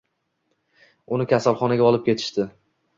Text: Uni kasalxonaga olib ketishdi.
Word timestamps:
Uni 1.19 1.29
kasalxonaga 1.35 1.89
olib 1.93 2.09
ketishdi. 2.13 2.53